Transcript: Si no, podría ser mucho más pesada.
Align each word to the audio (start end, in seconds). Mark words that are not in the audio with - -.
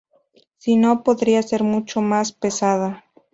Si 0.57 0.77
no, 0.77 1.03
podría 1.03 1.43
ser 1.43 1.61
mucho 1.61 2.01
más 2.01 2.31
pesada. 2.31 3.05